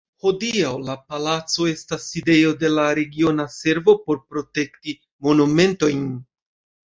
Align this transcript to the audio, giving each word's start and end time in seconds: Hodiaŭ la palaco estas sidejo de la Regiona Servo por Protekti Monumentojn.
Hodiaŭ 0.25 0.69
la 0.85 0.93
palaco 1.09 1.65
estas 1.71 2.07
sidejo 2.13 2.53
de 2.63 2.71
la 2.77 2.85
Regiona 2.99 3.45
Servo 3.57 3.95
por 4.07 4.21
Protekti 4.33 4.95
Monumentojn. 5.27 6.09